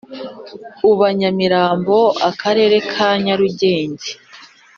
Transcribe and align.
uba 0.91 1.07
Nyamirambo 1.19 1.97
Akarere 2.29 2.75
ka 2.91 3.09
Nyarugenge 3.23 4.09